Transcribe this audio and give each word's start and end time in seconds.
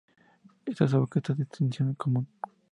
Esto 0.69 0.83
socava 0.91 1.19
esta 1.19 1.35
distinción 1.41 1.89
común. 2.01 2.25